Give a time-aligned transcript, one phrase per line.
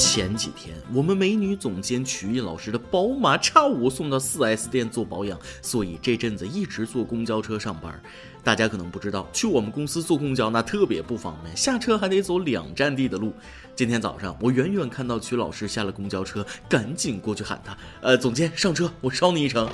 [0.00, 8.00] 前几天，我们美女总监曲艺老师的宝马叉五送到 4S 店做保养，所以这阵子一直坐公交车上班。
[8.44, 13.34] 大家可能不知道，去我们公司坐公交那特别不方便，下车还得走两站地的路。
[13.76, 19.68] 今天早上，我远远看到曲老师下了公交车，赶紧过去喊他：“呃，总监上车，我捎你一程。”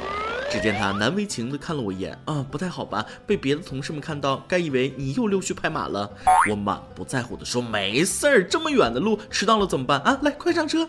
[0.51, 3.05] 只见他难为情地看了我一眼，啊，不太好吧？
[3.27, 6.09] 被别的同事们看到，该以为你又溜须拍马了。
[6.51, 10.19] 我满不在乎地说：“没事儿，这么远的路，迟到了怎么办啊？
[10.23, 10.89] 来，快上车。”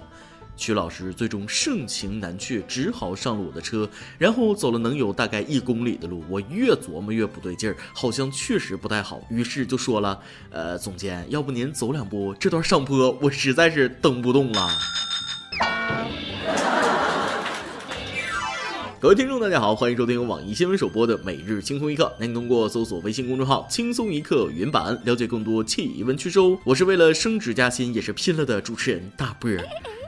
[0.58, 6.24] 曲老师最终盛情难却，只好上了我的车，然后走了能有大概一公里的路。
[6.30, 10.20] 我越琢磨越不对劲儿，好像确实不太好，于是就说了
[10.50, 12.34] ：“呃，总监，要不您走两步？
[12.40, 14.70] 这段上坡我实在是蹬不动了。”
[18.98, 22.06] 各位听众，大家好，欢迎收听由网易新闻首播的《每日轻松一刻》。
[22.20, 26.58] 您通过搜索微信公众号“轻松一刻”云版了解更多气温趋势哦。
[26.64, 29.64] 我是为了升职加薪也是拼了的主持人大波儿。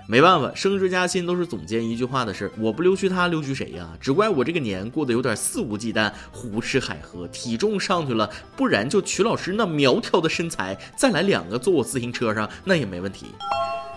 [0.10, 3.90] 没办法，升职加薪都是总监一句话的事儿，我不溜须他溜须谁呀？
[4.00, 13.26] 只怪我这个年过得有点肆无忌惮，胡吃海喝，体重上去了，不然就曲老师那苗条的身材，再来两个坐我自行车上那也没问题。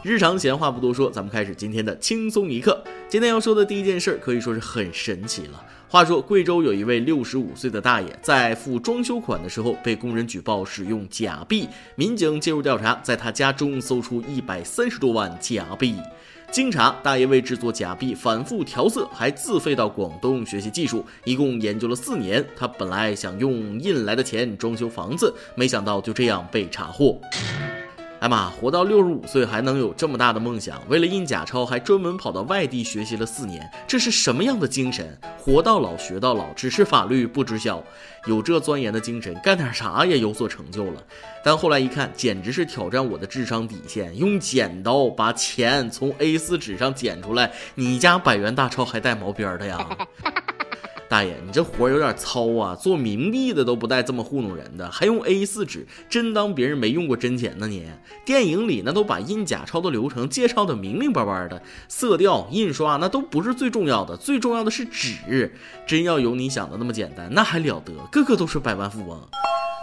[0.02, 2.82] 日常闲话不多说，咱们开始今天的轻松一刻。
[3.06, 5.62] 今天要说的第一件事儿可以说是很神奇了。
[5.88, 15.96] 话说，贵州有一位六十五岁的大爷，在付装修款的时候被工人举报使用假币，民警介入调查，在他家中搜出一百三十多万假币。
[16.50, 22.42] 经查，大爷为制作假币反复调色，还自费到广东学习技术，一共研究了四年。
[22.56, 27.20] 他本来想用印来的钱装修房子，没想到就这样被查获。
[28.20, 30.78] 哎妈，活到六十五岁还能有这么大的梦想？
[30.90, 35.18] 为了印假钞，还专门跑到外地学习了四年，这是什么样的精神？
[35.38, 37.82] 活到老学到老，只是法律不知晓。
[38.26, 41.02] 有这钻研的精神，干点啥也有所成就了。
[41.42, 44.14] 但后来一看，简直是挑战我的智商底线。
[44.14, 49.88] 用剪刀把钱从 A4 纸上剪出来，你家百元大钞还带毛边的呀？
[51.10, 52.72] 大爷，你这活儿有点糙啊！
[52.76, 57.66] 做冥币的都不带这么糊弄人的，还用 A4 纸，真当别人没用过真钱呢？
[57.66, 57.84] 你
[58.24, 65.52] 电影里那都把印假钞的流程介绍的明明白白的，色调、印刷那都不是最重要的，最重要的是纸。
[65.84, 67.92] 真要有你想的那么简单，那还了得？
[68.12, 69.20] 个个都是百万富翁。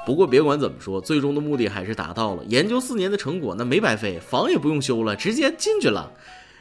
[0.06, 6.14] 不过别管怎么说，最终的目的还是达到了，研究四年的成果那没白费，房也不用修了，直接进去了。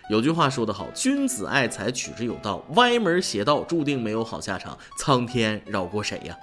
[0.08, 2.64] 有句话说得好，君子爱财，取之有道。
[2.74, 4.78] 歪门邪道，注定没有好下场。
[5.00, 6.36] 苍天饶过谁呀？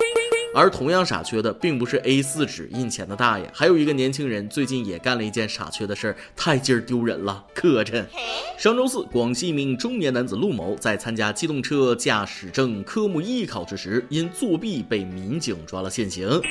[0.53, 8.05] 而同样傻缺的，并不是 A4 纸印钱的大爷，还有一个年轻人，最近也干了一件傻缺的事儿，太劲儿丢人了，磕碜。
[8.57, 16.41] 上周四，广西一名中年男子陆某在参加机动车驾驶证科目一考试时，因作弊被民警抓了现行。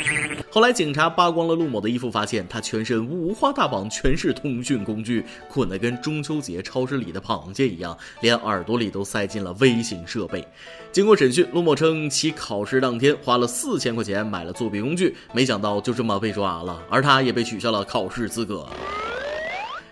[0.50, 10.46] 后来警察扒光了陆某的衣服，发现他全身五花大绑，全是通讯工具，捆得跟中秋节超市里的螃蟹一样，连耳朵里都塞进了微型设备。
[10.92, 18.68] 经过审讯，陆某称其考试当天花了四千块钱买了作弊工具，没想到就这么被抓了，而他也被取消了考试资格。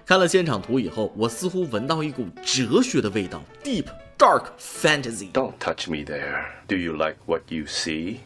[0.04, 3.86] 看了现场图以后，我似乎闻到一股哲学的味道，deep
[4.18, 5.32] dark fantasy。
[5.32, 6.44] Don't touch me there.
[6.68, 8.16] Do you like what you see?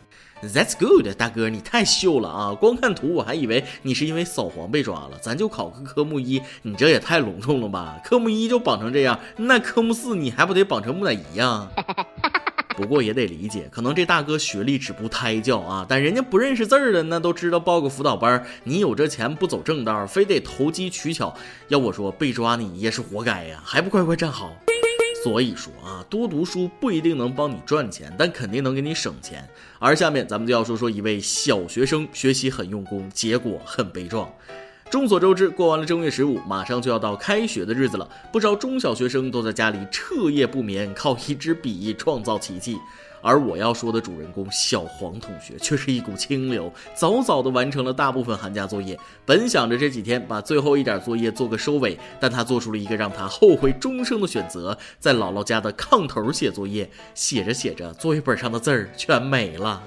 [0.42, 2.52] That's good，大哥，你太秀了啊！
[2.52, 5.16] 光看图我还以为你是因为扫黄被抓了。
[5.22, 8.00] 咱就考个科目一，你这也太隆重了吧？
[8.04, 11.70] 科目一就绑成这样，那科目四你还不得绑成木乃伊呀？
[12.76, 18.44] 不过也得理解，可能这大哥学历只不胎教啊，但人家不认识字儿的，那都知道报个辅导班。
[18.64, 21.34] 你有这钱不走正道，非得投机取巧，
[21.68, 24.56] 要我说被抓你也是活该呀，还不快快站好？
[25.22, 29.48] 所以说啊，多读书不一定能帮你赚钱，但肯定能给你省钱。
[29.78, 34.30] 而下面咱们就要说说一位小学生学习很用功，结果很悲壮。
[34.90, 42.78] 众所周知，过完了正月十五，马上就要到开学的日子了，不少中小学生都在家里彻夜不眠，靠一支笔创造奇迹。
[43.20, 48.98] 而我要说的主人公小黄同学却是一股清流，早早的完成了大部分寒假作业。
[49.24, 56.88] 本想着这几天把最后一点作业做个收尾，但他做出了一个让他后悔终生的选择，在姥姥家的炕头写作业。
[57.14, 59.82] 写着写着，作业本上的字儿全没了。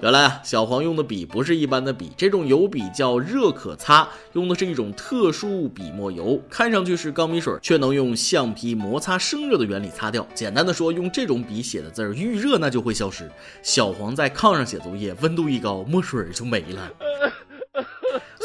[0.00, 10.24] 原来啊，小黄用的笔不是一般的笔，这种油笔叫热可擦，用的是一种特殊笔墨油，看上去是钢笔水，却能用橡皮摩擦生热的原理擦掉。
[10.36, 13.28] 简单的说，用这种笔写的字儿，遇热那就会消失。
[13.60, 16.88] 小黄在炕上写作业，温度一高，墨水就没了。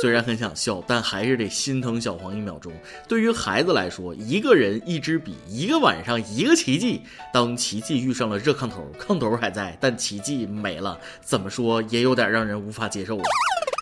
[0.04, 2.74] 虽然很想笑，但还是得心疼小黄一秒钟。
[3.08, 7.00] 对于孩子来说，一个人一支笔，一个晚上一个奇迹。
[7.32, 13.24] 当奇迹遇上了热炕头，炕头还在，但奇迹没了，怎么说也有点让人无法接受啊。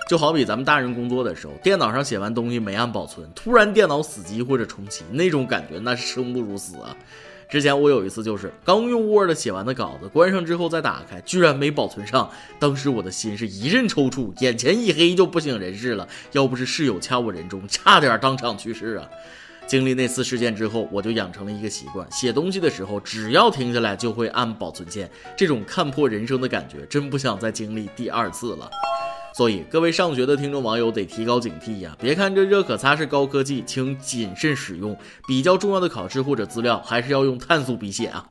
[0.08, 6.96] 就好比咱们大人工作的时候，电脑上写完东西没按保存，突然电脑死机或者重启，那种感觉那是生不如死啊！
[7.52, 16.08] 之前我有一次就是刚用 Word 写完的稿子，关上之后再打开，居然没保存上，当时我的心是一阵抽搐，眼前一黑就不省人事了。
[16.32, 19.06] 要不是室友掐我人中，差点当场去世啊！
[19.68, 28.70] 经历那次事件之后，我就养成了一个习惯，写东西的时候只要停下来就会按保存键，这种看破人生的感觉，真不想再经历第二次了。
[29.34, 31.96] 所以，各位上学的听众网友得提高警惕呀！
[32.00, 34.96] 别看这热可擦是高科技，请谨慎使用。
[35.28, 38.26] 比较重要的考试或者资料，还是要用碳素笔写啊。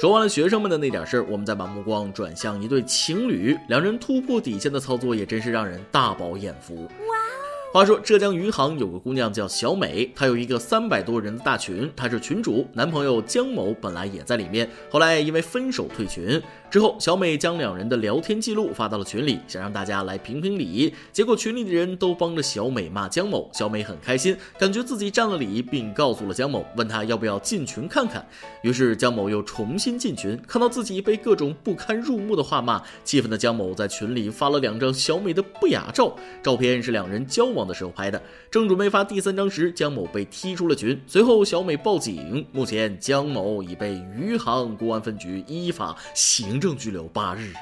[0.00, 6.90] 说完了学生们的那点事儿，我们再把目光转向一对情侣，两人突破底线的操作也真是让人大饱眼福哇。
[7.74, 16.40] 话说浙江余杭有个姑娘叫小美，她有一个三百多人的大群，她是群主，男朋友江某本来也在里面，后来因为分手退群。
[16.70, 20.92] 之后，小美将两人的聊天记录发到了群里，想让大家来评评理。
[21.12, 28.24] 结果群里的人都帮着小美骂江某，小美很开心，感觉自己占了理，并告诉了江某，问他要不要进群看看。
[28.62, 38.20] 于是江某又重新进群，看到自己被各种不堪入目的话骂，气愤的江某在群里发了两张小美的不雅照，照片是两人交往的时候拍的。
[38.50, 41.00] 正准备发第三张时，江某被踢出了群。
[41.06, 46.60] 随后小美报警，目前江某已被余杭公安分局依法行。
[46.60, 47.52] 政拘留八日。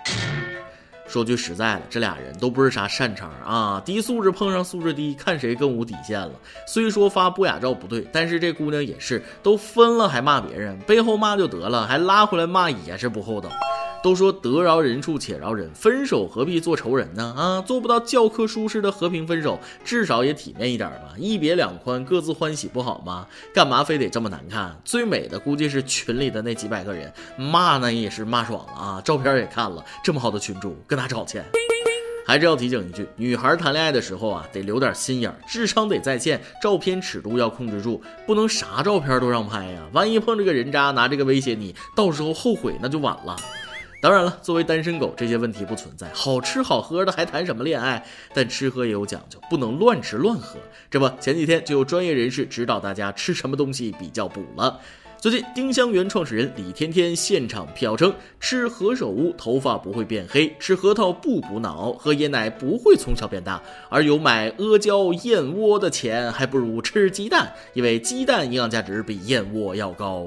[1.08, 3.82] 说句实在的，这俩人都不是啥善茬啊！
[3.84, 6.32] 低素质碰上素质低，看谁更无底线了。
[6.66, 13.50] 虽说发不雅照不对，但是这姑娘也是，都分了还骂别人，背后骂就得了，还拉回来骂也是不厚道。
[14.02, 17.34] 都说得饶人处且饶人，分手何必做仇人呢？
[17.36, 21.14] 啊，做不到教科书式的和平分手，至少也体面一点吧。
[21.16, 23.26] 一别两宽，各自欢喜不好吗？
[23.54, 24.76] 干嘛非得这么难看？
[24.84, 29.00] 最美的估计是群里的那几百个人，骂呢也是骂爽了啊！
[29.04, 31.40] 照片也看了，这么好的群主，跟他找去。
[32.24, 39.80] 还是要提醒一句，女孩谈恋爱的时候啊，得留点心眼，智商得在线，照片尺度要控制住，不能啥照片都让拍呀。
[39.92, 43.36] 万一碰着个人渣，拿这个威胁你，到时候后悔那就晚了。
[44.02, 46.10] 当然了，作为单身狗，这些问题不存在。
[46.12, 48.04] 好吃好喝的还谈什么恋爱？
[48.34, 50.58] 但吃喝也有讲究，不能乱吃乱喝。
[50.90, 54.80] 这不，前几天就有专业人士指导大家吃什么东西比较补了。
[55.22, 70.26] 最近，丁香园创始人李天天现场辟谣称，吃何首乌头发不会变黑，吃核桃不补脑，喝椰奶不会从小变大，而有买阿胶燕窝的钱，还不如吃鸡蛋，因为鸡蛋营养价值比燕窝要高。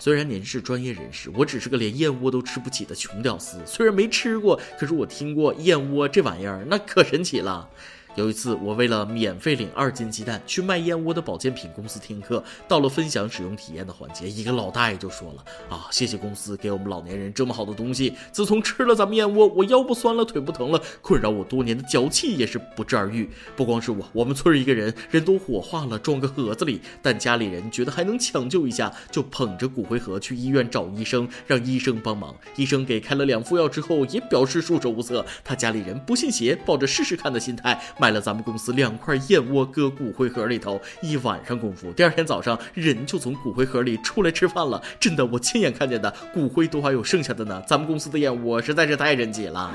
[0.00, 3.58] 虽然您是专业人士，我只是个连燕窝都吃不起的穷屌丝。
[3.64, 7.68] 虽然没吃过，可是我听过燕窝这玩意儿，那可神奇了。
[8.16, 12.42] 有一次，我为了免费领二斤鸡蛋，去卖燕窝的保健品公司听课。
[12.66, 18.14] 到了分享使用体验的环节，一个老大爷就说了：“啊，谢谢公司给我们老年人这么好的东西。
[18.32, 23.28] 自从吃了咱们燕窝，我腰不酸了，腿不疼了，困扰我多年的脚气也是不治而愈。
[23.54, 26.80] 不光是我，我们村一个人人都火化了，装个盒子里。
[27.02, 32.34] 但家里人觉得还能抢救一下，就捧着骨灰盒去医院找医生，让医生帮忙。
[32.56, 35.22] 医生给开了两副药之后，也表示束手无策。
[35.44, 44.80] 他家里人不信邪，抱着试试看的心态买。”买了咱们公司两块燕窝，搁骨灰盒里头，一晚上功夫，第二天早上人就从骨灰盒里出来吃饭了。
[45.00, 47.60] 真的，我亲眼看见的，骨灰都还有剩下的呢。
[47.66, 49.72] 咱们公司的燕窝实在是太神奇了。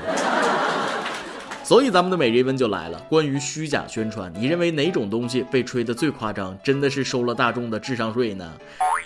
[1.72, 6.54] 所以咱们的每日一问就来了，关于虚假宣传，你认为哪种东西被吹得最夸张？
[6.62, 8.52] 真的是收了大众的智商税呢？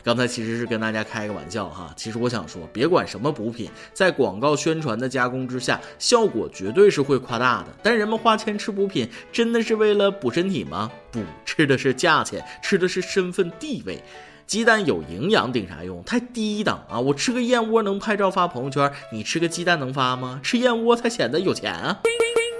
[0.03, 7.69] 刚才其实是跟大家开个玩笑哈，其实我想说，别管什么补品，在广告宣传的加工之下，效果绝对是会夸大的。
[7.85, 10.91] 但人们花钱吃补品，真的是为了补身体吗？
[11.13, 14.03] 补，吃的是价钱，吃的是身份地位。
[14.45, 16.03] 鸡蛋有营养顶啥用？
[16.03, 16.99] 太低档啊！
[16.99, 20.41] 我吃个燕窝能拍照发朋友圈，你吃个鸡蛋能发吗？
[20.43, 22.01] 吃燕窝才显得有钱啊！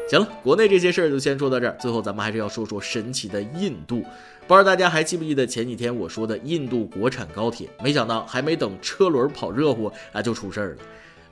[0.09, 1.77] 行了，国内这些事儿就先说到这儿。
[1.81, 4.05] 最后，咱们还是要说说神奇的印度。
[4.47, 7.69] 不知道大家还记不记得前几天我说的印度国产高铁？
[7.83, 10.77] 没想到还没等车轮跑热乎啊，就出事儿了。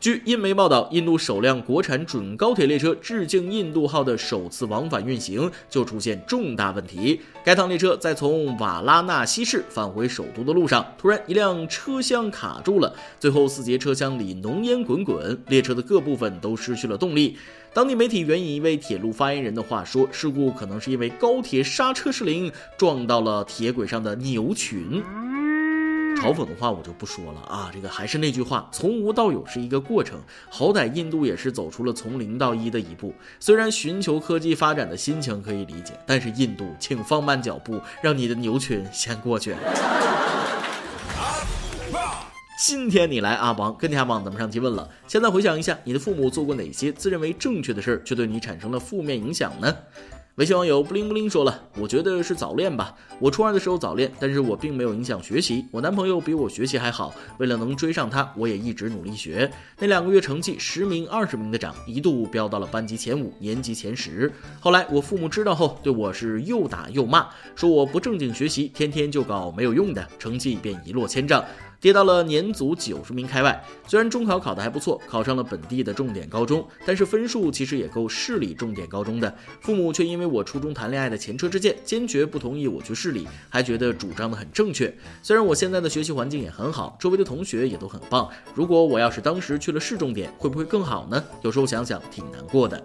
[0.05, 7.23] 据印媒报道，印度首辆国产准高铁列车“致敬印度号”的首次往返运行就出现重大问题。
[7.43, 17.39] 该趟列车在从瓦拉纳西市返回首都的路上，突然一辆车厢卡住了，最后四节车厢里浓烟滚滚，列车的各部分都失去了动力。
[17.73, 25.03] 当地媒体援引一位铁路发言人的话说，事故可能是因为高铁刹车失灵，撞到了铁轨上的牛群。
[26.17, 30.19] 嘲讽的话我就不说了啊，这个还是那句话，从无到有是一个过程，
[30.49, 33.13] 好歹印度也是走出了从零到一的一步。
[33.39, 39.55] 虽然寻求科技发展的心情可以理解，但是印度，请放慢脚步，让你的牛群先过去。
[42.57, 49.77] 今天你来阿王跟天阿王咱们上期问了，现在回想一下，你的父母做过哪些自认为正确的事儿，却对你产生了负面影响呢？
[50.37, 52.93] 微信网友不灵不灵说了，我觉得是早恋吧。
[53.21, 55.65] 我初二的时候早恋，但是我并没有影响学习。
[55.71, 59.49] 我男朋友比我学习还好，为了能追上他，我也一直努力学。
[59.79, 64.33] 那两个月成绩十名二十名的涨，一度飙到了班级前五，年级前十。
[64.59, 71.45] 后来我父母知道后，对我是又打又骂，说我不正经学习，天天就搞没有用的，成绩便一落千丈。
[71.85, 73.63] 跌到了年组九十名开外。
[73.87, 79.37] 虽然中考考得还不错，考上了本地的重点高中，但是分数其实也够市里重点高中的。
[79.61, 84.91] 父母却因为我初中谈恋爱的前车之鉴，坚决不同意我去市里，还觉得主张的很正确。
[85.23, 88.27] 虽然我现在的学习环境也很好，周围的同学也都很棒。
[88.55, 91.23] 如果我要是当时去了市重点，会不会更好呢？
[91.43, 92.83] 有时候想想挺难过的。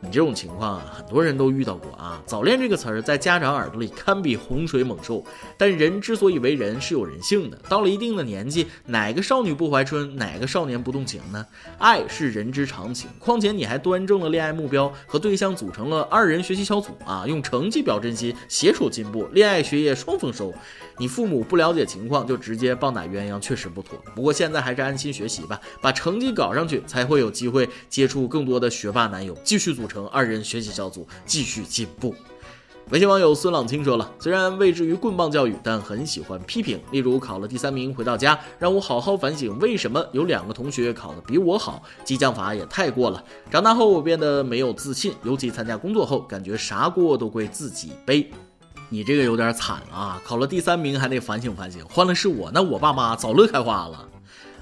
[0.00, 2.22] 你这种情况啊，很多人都遇到过啊。
[2.26, 5.24] 早恋这个词儿在家长耳朵里堪比洪水猛兽。
[5.56, 7.58] 但人之所以为人，是有人性的。
[7.68, 11.46] 到了一定的年纪，哪个少女不怀春，哪个少年不动情呢？
[11.78, 13.08] 爱是人之常情。
[13.18, 20.52] 况且你还端正了恋爱目标，和对象组成了二人学习小组啊，用成绩表真心，携手进步，恋爱学业双丰收。
[20.96, 23.98] 你父母不了解情况就直接棒打鸳鸯，确实不妥。
[24.14, 32.14] 不过现在还是安心学习吧，把成绩搞上去，才会有机会接触更多的学霸男友，继续组组成二人学习小组，继续进步。
[32.88, 36.80] 微信网友孙朗清说了，虽然未至于棍棒教育，但很喜欢批评。
[36.90, 43.22] 例如考了第三名回到家，让我好好反省为什么有两个同学考得比我好，激将法也太过了。
[43.50, 48.30] 长大后我变得没有自信，尤其参加工作后，感觉啥锅都归自己背。
[48.88, 50.18] 你这个有点惨啊！
[50.24, 54.08] 考了第三名还得反省反省，换了是我，那我爸妈早乐开花了。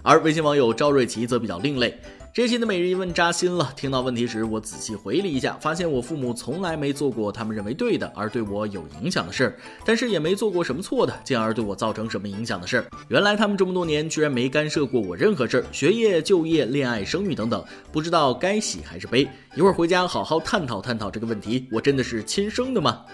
[0.02, 1.97] 而微信网友赵瑞奇则比较另类，
[2.35, 3.71] 这期的每日一问扎心了。
[3.77, 12.87] 听到问题时，我仔细回忆了一下，发现我父母从来没做过他们认为对的而对我有影响的事儿，但是也没做过什么错的，进而对我造成什么影响的事儿。
[13.09, 17.62] 原来他们这么多年居然没干涉过我任何事儿，学业、就业、恋爱、生育等等，
[17.93, 19.29] 不知道该喜还是悲。
[19.55, 23.05] 一会儿回家好好探讨探讨这个问题，我真的是亲生的吗？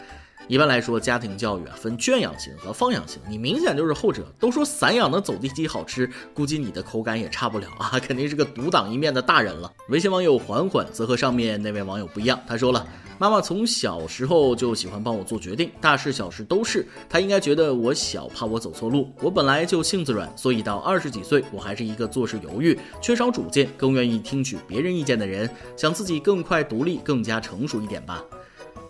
[0.48, 4.24] 一般来说，家庭教育啊分圈养型和放养型，你明显就是后者。
[4.40, 9.70] 都说散养的走地鸡好吃，估计你的口感也差不了啊，肯定是个独当一面的大人了。
[9.90, 12.86] 微信网友缓缓则和上面那位网友不一样，他说了，
[13.18, 16.86] 妈妈从小时候就喜欢帮我做决定，大事小事都是。
[17.10, 19.12] 她应该觉得我小，怕我走错路。
[19.20, 28.24] 我本来就性子软，所以到二十几岁，我还是一个做事犹豫、缺少主见、更愿意听取别人意见的人，想自己更快独立、更加成熟一点吧。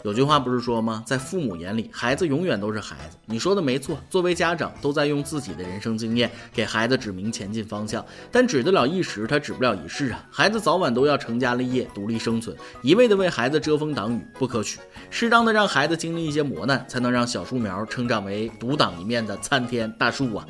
[0.05, 1.03] 有句话不是说吗？
[1.05, 3.17] 在父母眼里，孩子永远都是孩子。
[3.27, 10.25] 你说的没错，作为家长，都在用自己的人生经验给孩子指明前进方向，但指得了一时，他指不了一世啊！
[10.31, 14.79] 孩子早晚都要成家立业、独立生存，一味的为孩子遮风挡雨不可取。
[15.11, 20.47] 适当的让孩子经历一些磨难，才能让小树苗成长为独挡一面的参天大树啊！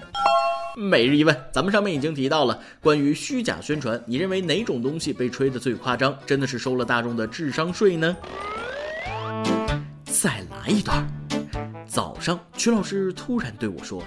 [0.76, 6.16] 每日一问，咱们上面已经提到了关于虚假宣传，你认为哪种东西被吹得最夸张？
[6.26, 8.14] 真的是收了大众的智商税呢？
[10.20, 11.06] 再来一段。
[11.86, 14.02] 早上，曲老师突然对我说：“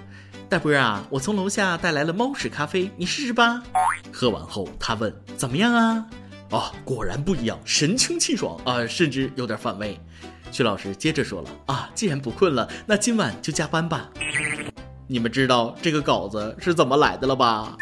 [0.50, 3.64] 大波啊，我从楼下带来了猫屎咖啡，你试试吧。”
[4.12, 6.06] 喝完后，他问：“怎么样啊？”
[6.52, 9.98] 啊，果然不一样，神清气爽啊，甚至有点反胃。
[10.52, 14.10] 曲老师接着说了：“啊，既然不困了，那今晚就加班吧。”
[15.08, 17.78] 你们知道这个稿子是怎么来的了吧？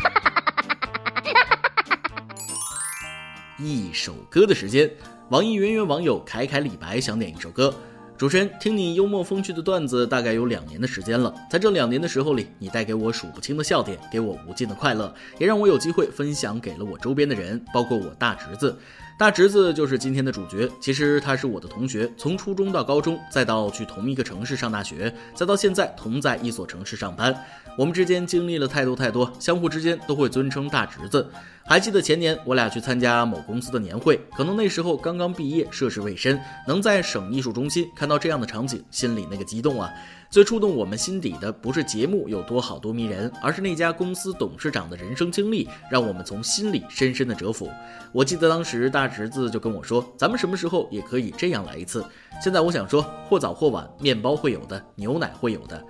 [3.56, 4.90] 一首歌的时间。
[5.30, 7.74] 网易云云网友凯凯李白想点一首歌。
[8.18, 18.76] 主持人，听你幽默风趣的段子大概有两年的时间了，在这两年的时候里，你带给我数不清的笑点，给我无尽的快乐，也让我有机会分享给了我周边的人，包括我大侄子。
[19.16, 27.34] 大侄子就是今天的主角，其实他是我的同学，从初中到高中，再到去同一个城市上大学，再到现在同在一所城市上班，
[27.76, 31.26] 我们之间经历了太多太多，相互之间都会尊称大侄子。
[31.66, 36.38] 还记得前年我俩去参加某公司的年会，可能那时候刚刚毕业，涉世未深，
[36.68, 39.90] 能在省艺术中心看到这样的场景，心里那个激动啊！
[40.30, 47.70] 最触动我们心底的不是节目有多好多迷人，而是那家公司董事长的人生经历，让我们从心里深深的折服。
[48.12, 52.04] 我记得当时大侄子就跟我说：“咱们什么时候也可以这样来一次。”
[52.42, 55.82] 现在我想说，或早或晚，面包会有的，牛奶会有的。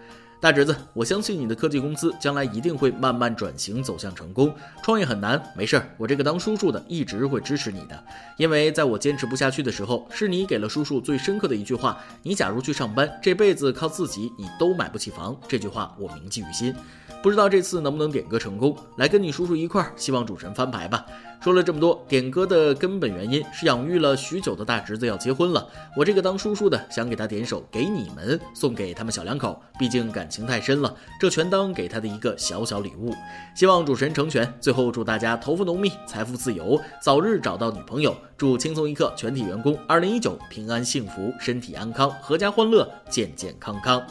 [0.44, 4.54] 大侄子，我相信你的科技公司将来一定会慢慢转型走向成功。
[4.82, 8.04] 创业很难，没事儿，我这个当叔叔的一直会支持你的。
[8.36, 15.34] 因为在我坚持不下去的时候，是你给了叔叔最深刻的一句话：你假如去上班，这辈子靠自己你都买不起房。
[15.48, 16.74] 这句话我铭记于心。
[17.22, 21.06] 不知道这次能不能点歌成功，来跟你叔叔一块儿，希望主持人翻牌吧。
[21.44, 33.12] 说了这么多，点歌的根本原因是养育了许久的大侄子要结婚了，我这个当叔叔的想给他点首《给你们》，送给他们小两口，毕竟感情太深了，这全当给他的一个小小礼物。
[33.54, 34.50] 希望主持人成全。
[34.58, 38.16] 最后祝大家头发浓密，财富自由，早日找到女朋友。
[38.38, 44.02] 祝轻松一刻全体员工二零一九平安幸福，身体安康，阖家欢乐，健健康康。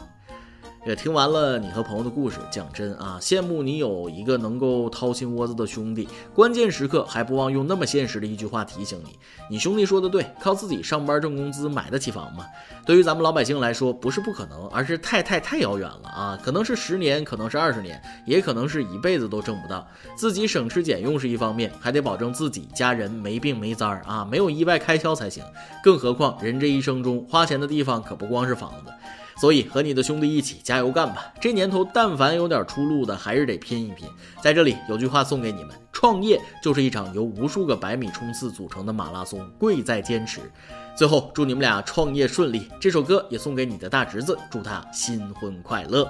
[0.86, 9.18] 也听完了你和朋友的故事，讲真啊，羡慕你有一个能够掏心窝子的兄弟，关键时刻还不忘用那么现实的一句话提醒你：
[9.50, 12.46] 你兄弟说的对，靠自己上班挣工资买得起房吗？
[12.86, 16.40] 对于咱们老百姓来说，不是不可能，而是太太太遥远了啊！
[16.44, 19.88] 可能是十年，可能是二十年，也可能是一辈子都挣不到。
[20.18, 25.42] 自己省吃俭用是一方面，还得保证自己家人没病没灾儿啊，没有意外开销才行。
[25.82, 28.92] 更何况人这一生中花钱的地方可不光是房子。
[29.38, 31.34] 所以和你的兄弟一起加油干吧！
[31.42, 34.08] 这年头，但凡有点出路的，还是得拼一拼。
[34.42, 40.42] 在这里有句话送给你们：创业就是一场由无数个百米冲刺组成的马拉松，贵在坚持。
[40.96, 42.70] 最后，祝你们俩创业顺利。
[42.80, 46.10] 这首歌也送给你的大侄子，祝他新婚快乐。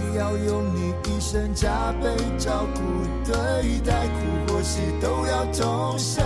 [0.17, 2.81] 要用你一生加倍照顾
[3.25, 6.25] 对待，苦或喜都要同享。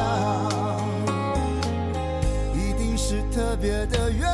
[2.53, 4.27] 一定是特别的缘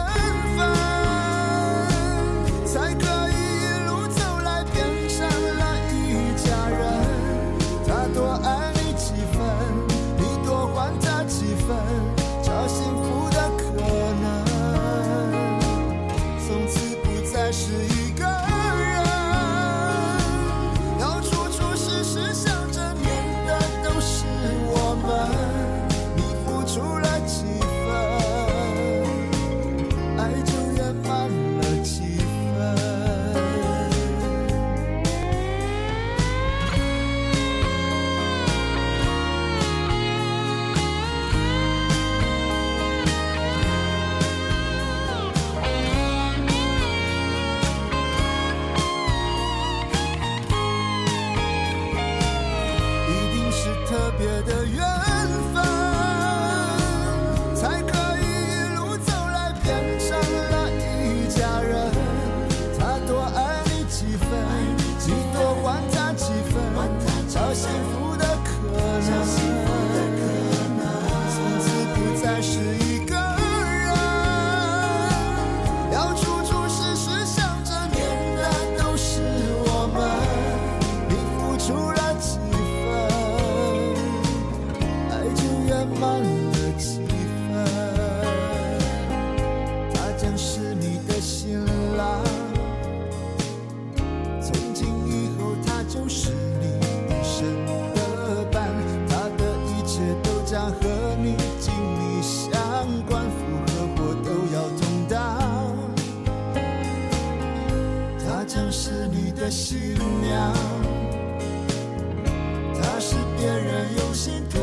[112.73, 114.61] 她是别人用心托